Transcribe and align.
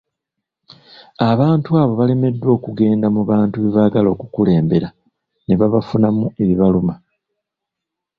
Abantu 1.31 1.69
abo 1.81 1.93
balemeddwa 1.99 2.49
okugenda 2.57 3.07
mu 3.15 3.21
bantu 3.31 3.55
bebaagala 3.63 4.07
okukulembera 4.15 4.89
ne 5.45 5.55
babafunamu 5.59 6.23
ebibaluma. 6.41 6.95